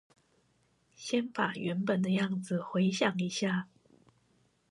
[0.95, 3.67] 先把原本的樣子回想一下